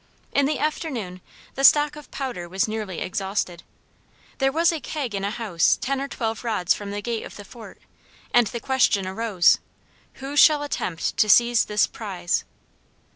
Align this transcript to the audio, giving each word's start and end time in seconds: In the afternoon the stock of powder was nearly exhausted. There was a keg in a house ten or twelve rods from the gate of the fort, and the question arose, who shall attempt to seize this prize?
In 0.31 0.47
the 0.47 0.57
afternoon 0.57 1.21
the 1.53 1.63
stock 1.63 1.95
of 1.95 2.09
powder 2.09 2.49
was 2.49 2.67
nearly 2.67 3.01
exhausted. 3.01 3.61
There 4.39 4.51
was 4.51 4.71
a 4.71 4.79
keg 4.79 5.13
in 5.13 5.23
a 5.23 5.29
house 5.29 5.77
ten 5.79 6.01
or 6.01 6.07
twelve 6.07 6.43
rods 6.43 6.73
from 6.73 6.89
the 6.89 7.03
gate 7.03 7.23
of 7.23 7.35
the 7.35 7.45
fort, 7.45 7.79
and 8.33 8.47
the 8.47 8.59
question 8.59 9.05
arose, 9.05 9.59
who 10.13 10.35
shall 10.35 10.63
attempt 10.63 11.17
to 11.17 11.29
seize 11.29 11.65
this 11.65 11.85
prize? 11.85 12.45